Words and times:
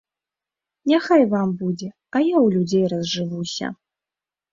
Няхай 0.91 1.23
вам 1.33 1.49
будзе, 1.59 1.89
а 2.15 2.21
я 2.29 2.37
ў 2.45 2.55
людзей 2.55 2.85
разжывуся. 2.95 3.67